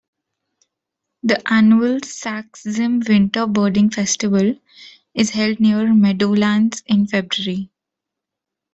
[1.21, 4.55] The annual Sax-Zim Winter Birding Festival
[5.13, 7.69] is held near Meadowlands in February.